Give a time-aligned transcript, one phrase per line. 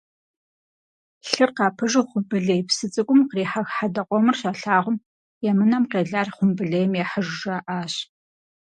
[1.29, 4.97] Лъыр къапыжу Хъумбылей псы цӀыкӀум кърихьэх хьэдэ къомыр щалъагъум
[5.49, 7.93] «Емынэм къелар хъумбылейм ехьыж» жаӏащ.